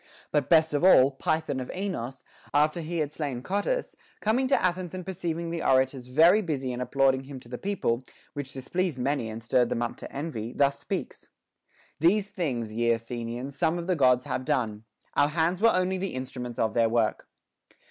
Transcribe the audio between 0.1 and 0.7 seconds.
But